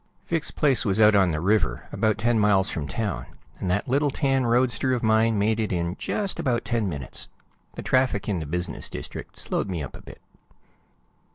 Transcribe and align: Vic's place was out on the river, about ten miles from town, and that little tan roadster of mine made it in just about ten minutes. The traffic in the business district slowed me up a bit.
Vic's 0.27 0.49
place 0.49 0.83
was 0.83 0.99
out 0.99 1.13
on 1.13 1.29
the 1.29 1.39
river, 1.39 1.87
about 1.91 2.17
ten 2.17 2.39
miles 2.39 2.71
from 2.71 2.87
town, 2.87 3.27
and 3.59 3.69
that 3.69 3.87
little 3.87 4.09
tan 4.09 4.47
roadster 4.47 4.93
of 4.93 5.03
mine 5.03 5.37
made 5.37 5.59
it 5.59 5.71
in 5.71 5.95
just 5.99 6.39
about 6.39 6.65
ten 6.65 6.89
minutes. 6.89 7.27
The 7.75 7.83
traffic 7.83 8.27
in 8.27 8.39
the 8.39 8.47
business 8.47 8.89
district 8.89 9.37
slowed 9.37 9.69
me 9.69 9.83
up 9.83 9.95
a 9.95 10.01
bit. 10.01 10.19